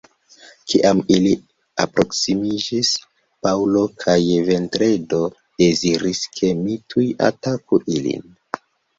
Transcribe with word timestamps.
Kiam 0.71 0.99
ili 1.15 1.31
aproksimiĝis, 1.81 2.89
Paŭlo 3.47 3.83
kaj 4.03 4.15
Vendredo 4.47 5.19
deziris 5.61 6.23
ke 6.39 6.49
mi 6.63 6.79
tuj 6.95 7.05
ataku 7.29 7.81
ilin. 7.97 8.25